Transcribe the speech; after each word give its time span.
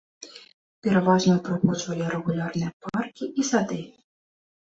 Пераважна 0.85 1.33
ўпрыгожвалі 1.39 2.07
рэгулярныя 2.15 2.71
паркі 2.87 3.25
і 3.43 3.45
сады. 3.53 3.79